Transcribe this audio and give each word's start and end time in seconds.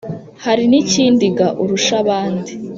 hari 0.45 0.63
n' 0.71 0.77
ikindi 0.81 1.25
ga 1.37 1.47
urusha 1.61 1.93
abandi 2.03 2.51